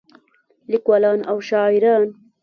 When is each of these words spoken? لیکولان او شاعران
لیکولان 0.71 1.19
او 1.29 1.37
شاعران 1.49 2.07